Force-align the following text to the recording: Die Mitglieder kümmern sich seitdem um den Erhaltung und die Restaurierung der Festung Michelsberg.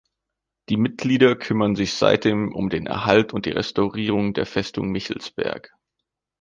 Die 0.69 0.77
Mitglieder 0.77 1.35
kümmern 1.35 1.75
sich 1.75 1.93
seitdem 1.93 2.55
um 2.55 2.71
den 2.71 2.87
Erhaltung 2.87 3.35
und 3.37 3.45
die 3.45 3.51
Restaurierung 3.51 4.33
der 4.33 4.47
Festung 4.47 4.89
Michelsberg. 4.89 5.75